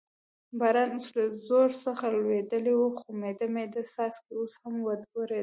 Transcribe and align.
باران 0.59 0.89
اوس 0.93 1.07
له 1.17 1.23
زور 1.47 1.69
څخه 1.85 2.05
لوېدلی 2.15 2.73
و، 2.75 2.83
خو 2.97 3.07
مېده 3.21 3.47
مېده 3.53 3.81
څاڅکي 3.93 4.31
اوس 4.39 4.53
هم 4.61 4.75
ورېدل. 4.85 5.31